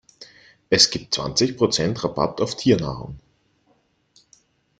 [0.71, 3.19] Es gibt zwanzig Prozent Rabatt auf Tiernahrung.